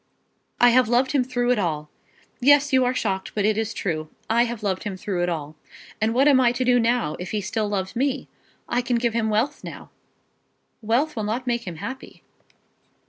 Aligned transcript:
I 0.59 0.69
have 0.69 0.89
loved 0.89 1.11
him 1.11 1.23
through 1.23 1.51
it 1.51 1.59
all. 1.59 1.87
Yes; 2.39 2.73
you 2.73 2.83
are 2.85 2.93
shocked, 2.95 3.35
but 3.35 3.45
it 3.45 3.55
is 3.55 3.71
true. 3.71 4.09
I 4.31 4.45
have 4.45 4.63
loved 4.63 4.81
him 4.81 4.97
through 4.97 5.21
it 5.21 5.29
all. 5.29 5.55
And 6.01 6.15
what 6.15 6.27
am 6.27 6.41
I 6.41 6.51
to 6.53 6.65
do 6.65 6.79
now, 6.79 7.15
if 7.19 7.29
he 7.29 7.39
still 7.39 7.69
loves 7.69 7.95
me? 7.95 8.27
I 8.67 8.81
can 8.81 8.95
give 8.95 9.13
him 9.13 9.29
wealth 9.29 9.63
now." 9.63 9.91
"Wealth 10.81 11.15
will 11.15 11.21
not 11.23 11.45
make 11.45 11.67
him 11.67 11.75
happy." 11.75 12.23